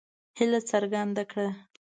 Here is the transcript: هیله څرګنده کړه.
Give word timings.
هیله 0.37 0.59
څرګنده 0.69 1.23
کړه. 1.31 1.47